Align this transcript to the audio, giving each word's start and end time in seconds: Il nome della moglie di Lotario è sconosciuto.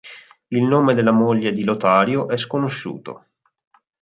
Il 0.49 0.63
nome 0.63 0.95
della 0.95 1.11
moglie 1.11 1.53
di 1.53 1.63
Lotario 1.63 2.27
è 2.27 2.35
sconosciuto. 2.35 3.25